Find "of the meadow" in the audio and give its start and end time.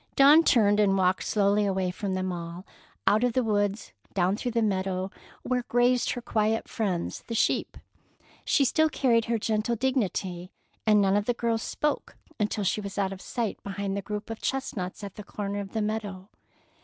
15.59-16.29